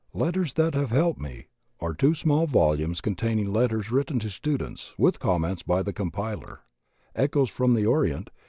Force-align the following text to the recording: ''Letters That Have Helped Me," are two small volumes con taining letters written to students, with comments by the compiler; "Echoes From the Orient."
''Letters 0.15 0.51
That 0.55 0.73
Have 0.73 0.89
Helped 0.89 1.19
Me," 1.21 1.45
are 1.79 1.93
two 1.93 2.15
small 2.15 2.47
volumes 2.47 3.01
con 3.01 3.13
taining 3.13 3.53
letters 3.53 3.91
written 3.91 4.17
to 4.21 4.31
students, 4.31 4.95
with 4.97 5.19
comments 5.19 5.61
by 5.61 5.83
the 5.83 5.93
compiler; 5.93 6.61
"Echoes 7.15 7.51
From 7.51 7.75
the 7.75 7.85
Orient." 7.85 8.31